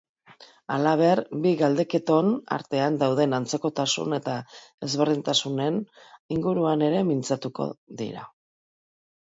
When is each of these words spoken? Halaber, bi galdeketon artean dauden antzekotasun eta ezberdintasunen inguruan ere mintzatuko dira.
Halaber, 0.75 1.19
bi 1.41 1.49
galdeketon 1.57 2.31
artean 2.57 2.97
dauden 3.03 3.37
antzekotasun 3.39 4.17
eta 4.19 4.39
ezberdintasunen 4.89 5.79
inguruan 6.37 6.87
ere 6.91 7.05
mintzatuko 7.15 7.69
dira. 8.03 8.27